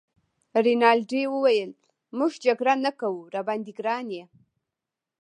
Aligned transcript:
رینالډي 0.65 1.23
وویل: 1.29 1.71
موږ 2.17 2.31
جګړه 2.45 2.73
نه 2.85 2.91
کوو، 2.99 3.21
راباندي 3.35 3.73
ګران 3.79 4.07
يې. 4.15 4.23